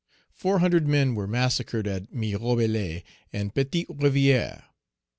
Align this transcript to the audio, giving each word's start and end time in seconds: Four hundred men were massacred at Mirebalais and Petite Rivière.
Four 0.33 0.57
hundred 0.57 0.87
men 0.87 1.13
were 1.13 1.27
massacred 1.27 1.85
at 1.85 2.11
Mirebalais 2.11 3.03
and 3.31 3.53
Petite 3.53 3.87
Rivière. 3.89 4.63